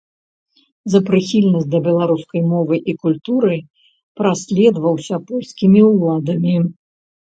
[0.91, 3.55] За прыхільнасць да беларускай мовы і культуры
[4.23, 6.55] праследаваўся польскімі ўладамі.